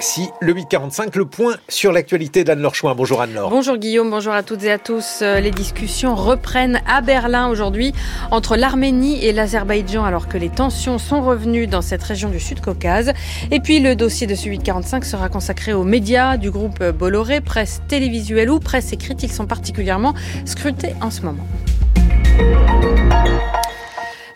[0.00, 2.94] voici le 845, le point sur l'actualité d'Anne-Laure Chouin.
[2.94, 3.50] Bonjour Anne-Laure.
[3.50, 5.18] Bonjour Guillaume, bonjour à toutes et à tous.
[5.20, 7.92] Euh, les discussions reprennent à Berlin aujourd'hui
[8.30, 13.12] entre l'Arménie et l'Azerbaïdjan alors que les tensions sont revenues dans cette région du Sud-Caucase.
[13.50, 17.82] Et puis le dossier de ce 845 sera consacré aux médias du groupe Bolloré, presse
[17.86, 19.22] télévisuelle ou presse écrite.
[19.22, 20.14] Ils sont particulièrement
[20.46, 21.46] scrutés en ce moment.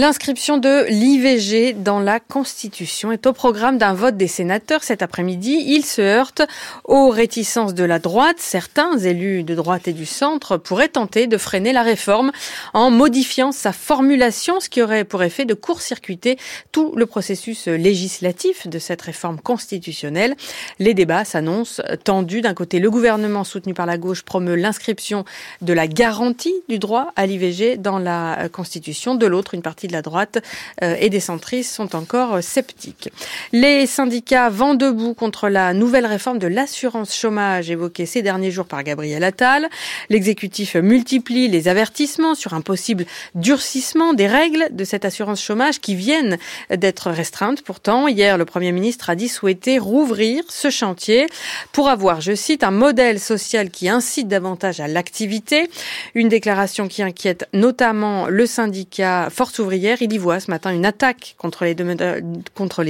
[0.00, 5.64] L'inscription de l'IVG dans la Constitution est au programme d'un vote des sénateurs cet après-midi.
[5.66, 6.42] Il se heurte
[6.84, 8.36] aux réticences de la droite.
[8.38, 12.30] Certains élus de droite et du centre pourraient tenter de freiner la réforme
[12.74, 16.38] en modifiant sa formulation, ce qui aurait pour effet de court-circuiter
[16.70, 20.36] tout le processus législatif de cette réforme constitutionnelle.
[20.78, 22.40] Les débats s'annoncent tendus.
[22.40, 25.24] D'un côté, le gouvernement soutenu par la gauche promeut l'inscription
[25.60, 29.16] de la garantie du droit à l'IVG dans la Constitution.
[29.16, 30.38] De l'autre, une partie de la droite
[30.82, 33.10] euh, et des centristes sont encore euh, sceptiques.
[33.52, 38.66] Les syndicats vont debout contre la nouvelle réforme de l'assurance chômage évoquée ces derniers jours
[38.66, 39.68] par Gabriel Attal.
[40.08, 43.04] L'exécutif multiplie les avertissements sur un possible
[43.34, 46.38] durcissement des règles de cette assurance chômage qui viennent
[46.70, 47.62] d'être restreintes.
[47.62, 51.26] Pourtant, hier, le Premier ministre a dit souhaiter rouvrir ce chantier
[51.72, 55.70] pour avoir, je cite, un modèle social qui incite davantage à l'activité.
[56.14, 60.86] Une déclaration qui inquiète notamment le syndicat Force ouvrière il y voit ce matin une
[60.86, 61.74] attaque contre les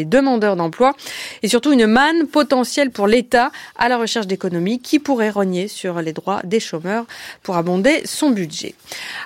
[0.04, 0.94] demandeurs, d'emploi
[1.42, 6.00] et surtout une manne potentielle pour l'État à la recherche d'économies qui pourrait rogner sur
[6.00, 7.04] les droits des chômeurs
[7.42, 8.74] pour abonder son budget.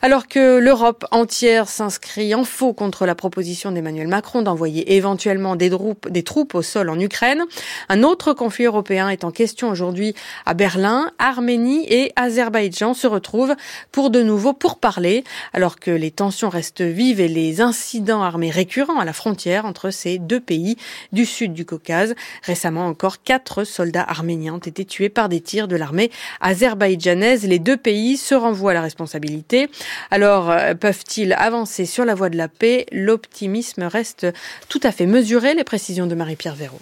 [0.03, 6.23] Alors que l'Europe entière s'inscrit en faux contre la proposition d'Emmanuel Macron d'envoyer éventuellement des
[6.23, 7.45] troupes au sol en Ukraine,
[7.89, 10.15] un autre conflit européen est en question aujourd'hui
[10.47, 11.11] à Berlin.
[11.19, 13.55] Arménie et Azerbaïdjan se retrouvent
[13.91, 18.51] pour de nouveau pour parler alors que les tensions restent vives et les incidents armés
[18.51, 20.77] récurrents à la frontière entre ces deux pays
[21.13, 22.15] du sud du Caucase.
[22.43, 27.47] Récemment encore, quatre soldats arméniens ont été tués par des tirs de l'armée azerbaïdjanaise.
[27.47, 29.69] Les deux pays se renvoient à la responsabilité.
[30.11, 32.87] Alors, euh, peuvent-ils avancer sur la voie de la paix?
[32.93, 34.27] L'optimisme reste
[34.69, 35.55] tout à fait mesuré.
[35.55, 36.81] Les précisions de Marie-Pierre Véraud.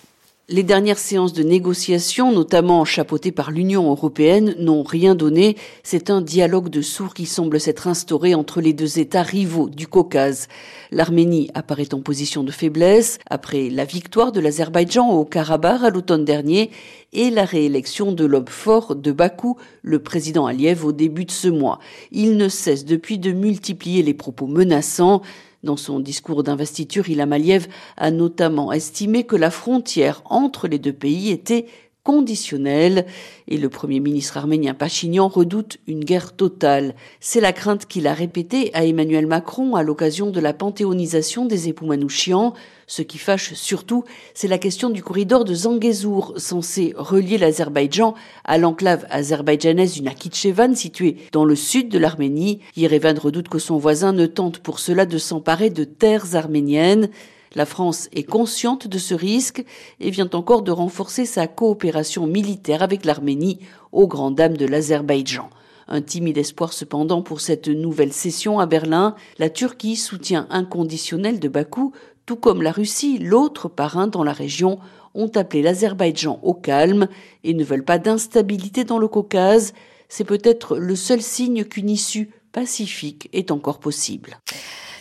[0.53, 5.57] Les dernières séances de négociation, notamment chapeautées par l'Union européenne, n'ont rien donné.
[5.85, 9.87] C'est un dialogue de sourds qui semble s'être instauré entre les deux États rivaux du
[9.87, 10.49] Caucase.
[10.91, 16.25] L'Arménie apparaît en position de faiblesse après la victoire de l'Azerbaïdjan au Karabakh à l'automne
[16.25, 16.73] dernier
[17.13, 21.47] et la réélection de l'homme fort de Bakou, le président Aliyev, au début de ce
[21.47, 21.79] mois.
[22.11, 25.23] Il ne cesse depuis de multiplier les propos menaçants.
[25.63, 27.67] Dans son discours d'investiture, Ilham Aliyev
[27.99, 31.67] a notamment estimé que la frontière entre les deux pays était
[32.11, 33.07] conditionnelle
[33.47, 36.97] et le premier ministre arménien Pachinian redoute une guerre totale.
[37.21, 41.69] C'est la crainte qu'il a répétée à Emmanuel Macron à l'occasion de la panthéonisation des
[41.69, 42.53] époux Manouchian.
[42.89, 44.03] Ce qui fâche surtout,
[44.35, 50.75] c'est la question du corridor de Zangezur, censé relier l'Azerbaïdjan à l'enclave azerbaïdjanaise du Nakhitchevan,
[50.75, 52.59] située dans le sud de l'Arménie.
[52.77, 57.09] Yerevan redoute que son voisin ne tente pour cela de s'emparer de terres arméniennes.
[57.57, 59.65] La France est consciente de ce risque
[59.99, 63.59] et vient encore de renforcer sa coopération militaire avec l'Arménie
[63.91, 65.51] aux grandes dames de l'Azerbaïdjan.
[65.89, 69.17] Un timide espoir cependant pour cette nouvelle session à Berlin.
[69.39, 71.93] La Turquie soutient inconditionnel de Bakou
[72.31, 74.79] tout comme la Russie, l'autre parrain dans la région,
[75.15, 77.09] ont appelé l'Azerbaïdjan au calme
[77.43, 79.75] et ne veulent pas d'instabilité dans le Caucase.
[80.09, 84.39] C'est peut-être le seul signe qu'une issue pacifique est encore possible.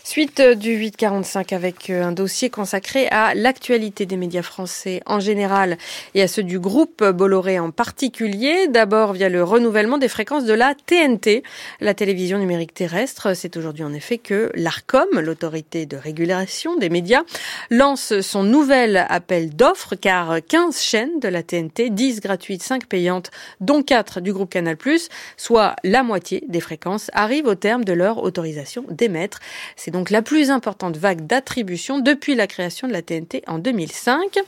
[0.04, 5.78] Suite du 845 avec euh, un dossier consacré à l'actualité des médias français en général
[6.16, 8.68] et à ceux du groupe Bolloré en particulier.
[8.68, 11.44] D'abord via le renouvellement des fréquences de la TNT,
[11.82, 13.36] la télévision numérique terrestre.
[13.36, 17.24] C'est aujourd'hui en effet que l'ARCOM, l'autorité de régulation des médias,
[17.70, 23.31] lance son nouvel appel d'offres car 15 chaînes de la TNT, 10 gratuites, 5 payantes,
[23.60, 24.78] dont 4 du groupe Canal+,
[25.38, 29.40] soit la moitié des fréquences, arrivent au terme de leur autorisation d'émettre.
[29.92, 34.40] Donc la plus importante vague d'attribution depuis la création de la TNT en 2005.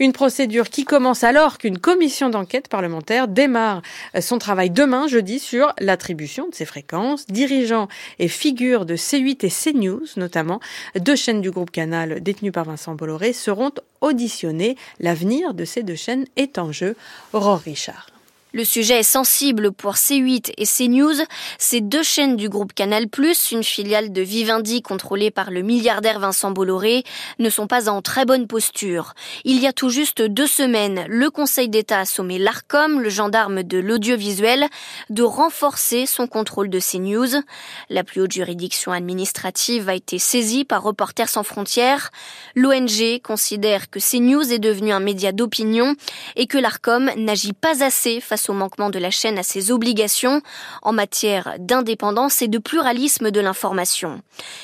[0.00, 3.82] Une procédure qui commence alors qu'une commission d'enquête parlementaire démarre
[4.20, 7.26] son travail demain, jeudi, sur l'attribution de ces fréquences.
[7.26, 10.60] Dirigeants et figures de C8 et CNews, notamment,
[10.98, 14.76] deux chaînes du groupe Canal détenues par Vincent Bolloré, seront auditionnés.
[15.00, 16.96] L'avenir de ces deux chaînes est en jeu.
[17.32, 18.13] Aurore Richard.
[18.54, 21.24] Le sujet est sensible pour C8 et CNews,
[21.58, 23.06] ces deux chaînes du groupe Canal+,
[23.50, 27.02] une filiale de Vivendi contrôlée par le milliardaire Vincent Bolloré,
[27.40, 29.14] ne sont pas en très bonne posture.
[29.42, 33.64] Il y a tout juste deux semaines, le Conseil d'État a sommé l'ARCOM, le gendarme
[33.64, 34.68] de l'audiovisuel,
[35.10, 37.42] de renforcer son contrôle de CNews.
[37.90, 42.12] La plus haute juridiction administrative a été saisie par Reporters sans frontières.
[42.54, 45.96] L'ONG considère que CNews est devenu un média d'opinion
[46.36, 50.42] et que l'ARCOM n'agit pas assez face au manquement de la chaîne à ses obligations
[50.82, 54.22] en matière d'indépendance et de pluralisme de l'information.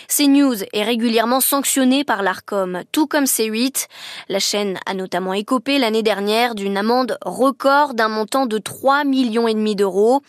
[0.09, 3.87] CNews est régulièrement sanctionnée par l'ARCOM, tout comme C8.
[4.29, 9.49] La chaîne a notamment écopé l'année dernière d'une amende record d'un montant de 3 millions
[9.49, 10.23] et demi d'euros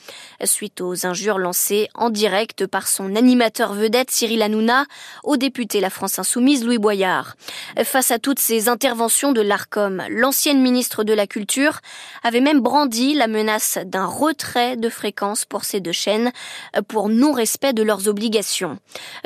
[0.43, 4.85] suite aux injures lancées en direct par son animateur vedette Cyril Hanouna
[5.23, 7.35] au député La France Insoumise Louis Boyard.
[7.83, 11.79] Face à toutes ces interventions de l'ARCOM, l'ancienne ministre de la Culture
[12.23, 13.40] avait même brandi la menace
[13.85, 16.31] d'un retrait de fréquence pour ces deux chaînes
[16.87, 18.77] pour non-respect de leurs obligations.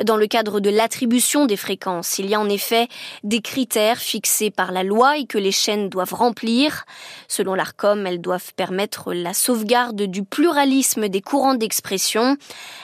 [0.04, 2.88] Dans le cadre de l'attribution des fréquences, il y a en effet
[3.24, 6.84] des critères fixés par la loi et que les chaînes doivent remplir.
[7.28, 12.36] Selon l'ARCOM, elles doivent permettre la sauvegarde du pluralisme des courants d'expression,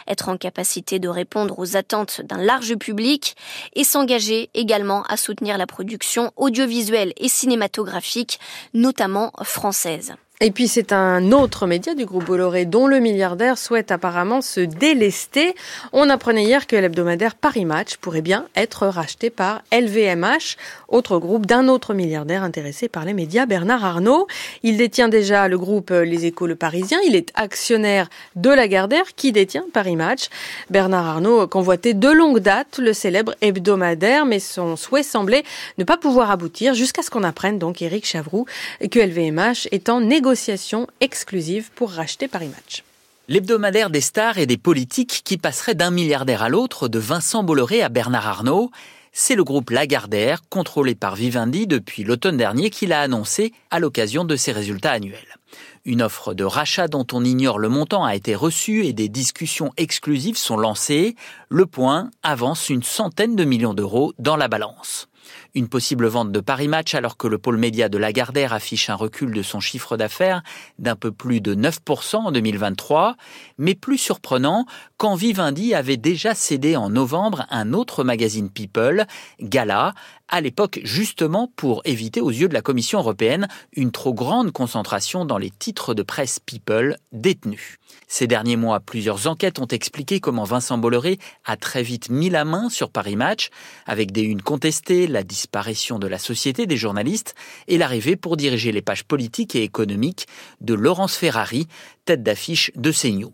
[0.07, 3.37] être en capacité de répondre aux attentes d'un large public
[3.75, 8.39] et s'engager également à soutenir la production audiovisuelle et cinématographique,
[8.75, 10.15] notamment française.
[10.45, 14.59] Et puis c'est un autre média du groupe Bolloré dont le milliardaire souhaite apparemment se
[14.59, 15.55] délester.
[15.93, 20.57] On apprenait hier que l'hebdomadaire Paris Match pourrait bien être racheté par LVMH,
[20.89, 24.27] autre groupe d'un autre milliardaire intéressé par les médias, Bernard Arnault.
[24.65, 26.99] Il détient déjà le groupe Les Échos Le Parisien.
[27.07, 30.25] Il est actionnaire de Lagardère qui détient Paris Match?
[30.71, 35.45] Bernard Arnault convoitait de longue date le célèbre hebdomadaire, mais son souhait semblait
[35.79, 38.47] ne pas pouvoir aboutir jusqu'à ce qu'on apprenne donc Éric Chavroux
[38.91, 42.85] que LVMH est en négociation négociation exclusive pour racheter Paris Match.
[43.29, 47.83] L'hebdomadaire des stars et des politiques qui passerait d'un milliardaire à l'autre, de Vincent Bolloré
[47.83, 48.71] à Bernard Arnault,
[49.13, 54.25] c'est le groupe Lagardère, contrôlé par Vivendi depuis l'automne dernier, qui l'a annoncé à l'occasion
[54.25, 55.37] de ses résultats annuels.
[55.85, 59.71] Une offre de rachat dont on ignore le montant a été reçue et des discussions
[59.77, 61.15] exclusives sont lancées.
[61.51, 65.09] Le point avance une centaine de millions d'euros dans la balance.
[65.55, 68.95] Une possible vente de Paris Match alors que le pôle média de Lagardère affiche un
[68.95, 70.43] recul de son chiffre d'affaires
[70.79, 73.17] d'un peu plus de 9% en 2023.
[73.59, 74.65] Mais plus surprenant,
[74.97, 79.07] quand Vivendi avait déjà cédé en novembre un autre magazine People,
[79.41, 79.93] Gala,
[80.33, 85.27] à l'époque justement pour éviter aux yeux de la Commission européenne une trop grande concentration
[85.27, 87.77] dans les titres de presse People détenus.
[88.09, 92.47] Ces derniers mois, plusieurs enquêtes ont expliqué comment Vincent Bolloré a très vite mis la
[92.47, 93.51] main sur Paris Match,
[93.87, 97.35] avec des unes contestées, la disparition de la société des journalistes
[97.67, 100.29] et l'arrivée pour diriger les pages politiques et économiques
[100.61, 101.67] de Laurence Ferrari,
[102.05, 103.33] tête d'affiche de CNews.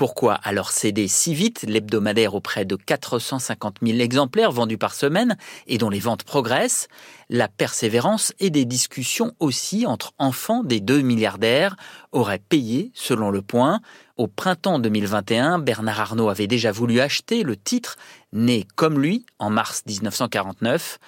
[0.00, 0.32] Pourquoi?
[0.44, 5.36] Alors céder si vite l'hebdomadaire auprès de 450 000 exemplaires vendus par semaine
[5.66, 6.88] et dont les ventes progressent
[7.28, 11.76] La persévérance et des discussions aussi entre enfants des deux milliardaires
[12.12, 13.82] auraient payé, selon le point.
[14.16, 17.98] Au printemps 2021, Bernard Arnault avait déjà voulu acheter le titre,
[18.32, 20.98] né comme lui en mars 1949,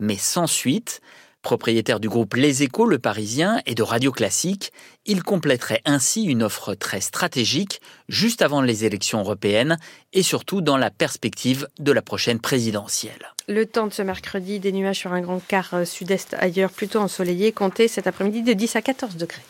[0.00, 1.02] mais sans suite.
[1.48, 4.70] Propriétaire du groupe Les Échos, Le Parisien et de Radio Classique,
[5.06, 7.80] il compléterait ainsi une offre très stratégique
[8.10, 9.78] juste avant les élections européennes
[10.12, 13.32] et surtout dans la perspective de la prochaine présidentielle.
[13.48, 16.98] Le temps de ce mercredi, des nuages sur un grand quart euh, sud-est ailleurs, plutôt
[16.98, 19.40] ensoleillé, comptez cet après-midi de 10 à 14 degrés.